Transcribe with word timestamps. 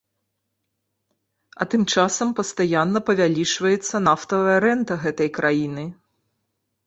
А 1.65 1.65
тым 1.73 1.83
часам 1.97 2.27
пастаянна 2.39 2.99
павялічваецца 3.09 3.95
нафтавая 4.07 4.55
рэнта 4.65 4.93
гэтай 5.03 5.29
краіны. 5.39 5.85